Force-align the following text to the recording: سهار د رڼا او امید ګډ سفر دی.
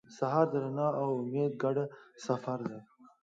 سهار 0.17 0.45
د 0.51 0.53
رڼا 0.63 0.87
او 1.01 1.07
امید 1.21 1.51
ګډ 1.63 1.77
سفر 2.25 2.59
دی. 2.69 2.79